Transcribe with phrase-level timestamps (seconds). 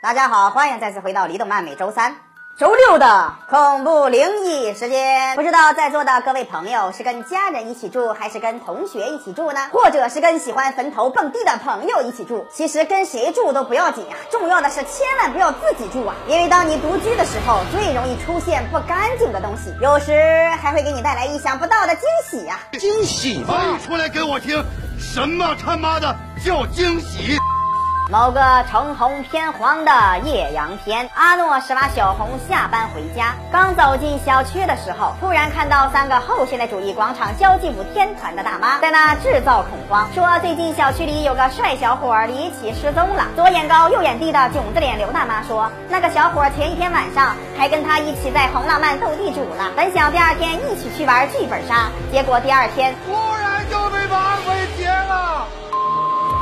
[0.00, 2.14] 大家好，欢迎再次回到李动漫每周三、
[2.56, 5.34] 周六的恐怖灵异时间。
[5.34, 9.58] 不知道在座的各位朋友是跟家人一起住，还是跟同学一起住呢？
[9.72, 12.46] 或者是跟喜欢坟头蹦迪的朋友一起住？
[12.48, 16.14] 其实跟谁住都不要紧啊，重要的是千万不要自己住啊！
[16.28, 23.46] 因为当你独居的时候，最容易出现不干净的东西，有时还会给你带来意想不到的惊喜呀、惊喜吗？
[23.48, 24.64] 翻译出来给我听，
[24.96, 27.36] 什么他妈的叫惊喜？
[28.10, 28.40] 某个
[28.70, 29.92] 橙红偏黄的
[30.24, 43.26] 艳阳天，阿诺是把小红下班回家，刚走进小区的时候，突然看到三个后现代主义广场交际舞天团的大妈在那制造恐慌，说最近小区里有个帅小伙离奇失踪了。
[43.36, 55.46] 左眼高右眼低的囧子脸刘大妈说，那个小伙前一天晚上还跟他一起在红浪漫斗地主了，本想第二天一起去玩剧本杀，结果第二天突然就被绑回街了。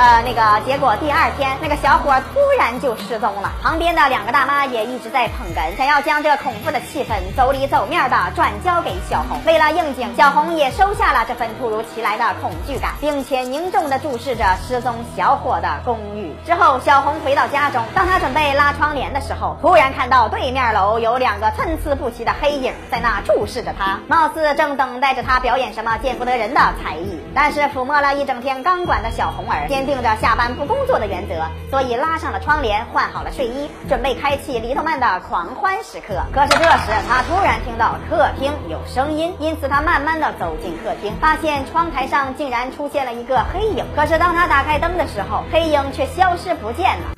[0.00, 3.52] 呃，那个结果第二天，那个小伙突然就失踪了。
[3.62, 9.38] 旁边的两个大妈也一直在捧哏，想要将这恐怖的气氛走里走面的转交给小红。
[9.44, 16.34] 为了应景，小红也收下了这份突如其来的恐惧感，并且凝重地注视着失踪小伙的公寓。
[16.46, 27.20] 之后，小红回到家中，当她准备拉窗帘的时候，突然看到对面楼有两个参差不齐的黑影在那注视着她，貌似正等待着她表演什么见不得人的才艺。
[27.34, 31.34] 但是抚摸了一整天钢管的小红儿，坚定着下班不工作的原则，
[31.68, 36.22] 所以拉上了窗帘，换好了睡衣，准备开启里头曼的狂欢时刻。
[36.32, 43.84] 可是这时，他突然听到客厅有声音，因此他慢慢的走进客厅，发现窗台上竟然出现了一个黑影。
[43.96, 47.10] 可是当他打开灯的时候，黑影却消失不见了。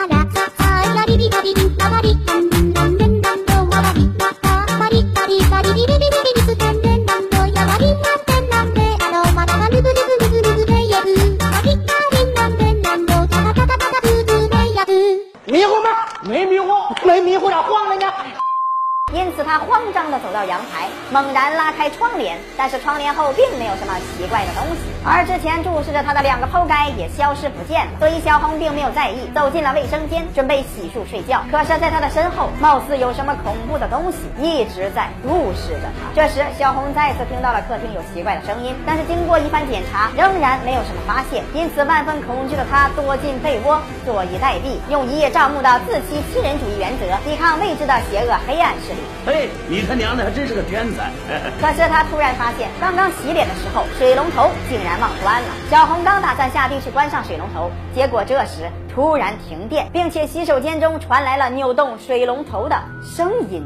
[19.12, 27.92] 因此，他慌张地走到阳台，猛然拉开窗帘，但是窗帘后并没有什么奇怪的东西，而之前注视着他的两个抛该也消失不见了。
[27.98, 31.45] 所以小红并没有在意，走进了卫生间，准备洗漱睡觉。
[31.50, 36.08] 可是，在他的身后，貌似有什么恐怖的东西一直在注视着他。
[36.17, 41.44] 这时，小红再次听到了客厅有奇怪的声音，但是经过一番检查，仍然没有什么发现。
[41.52, 49.02] 因此，万分恐惧的他躲进被窝，坐以待毙，用一叶障目的自欺欺人主义原则抵抗未知的邪恶黑暗势力。
[49.27, 51.11] 嘿，你他娘的还真是个天才！
[51.61, 55.48] 可是他突然发现，刚刚洗脸的时候，水龙头竟然忘关了。
[55.70, 63.62] 小红刚打算下地去关上水龙头，结果这时突然停电，并且洗手间中传来了扭动水龙头的声音。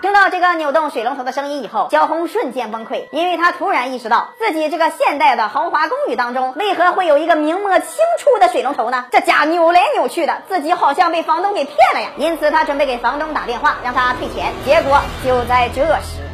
[0.00, 9.06] 听到这个扭动水龙头的声音以后，小红瞬间崩溃，因为她突然意识到自己这个现代的豪华公寓当中，为何会有一个明末清初的水龙头呢？
[9.10, 12.10] 这家扭来扭去的，自己好像被房东给骗了呀！
[12.16, 14.52] 因此，她准备给房东打电话，让他退钱。
[14.64, 16.27] 结果就在这时。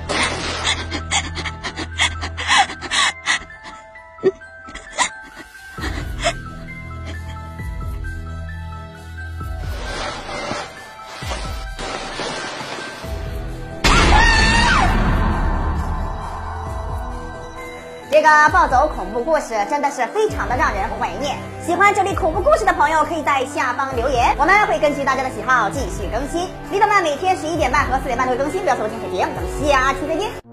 [18.14, 21.36] 这个暴走恐怖故事真的是非常的让人怀念。
[21.66, 26.48] 喜欢这里恐怖故事的朋友，可以在下方留言，我们会根据大家的喜好继续更新。
[26.70, 29.32] 李德曼每天十一点半和四点半都会更新，不要错过精彩节目。
[29.34, 30.43] 咱们下期再见。